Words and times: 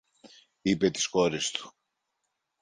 είπε 0.61 0.89
της 0.89 1.07
κόρης 1.07 1.51
του 1.51 1.73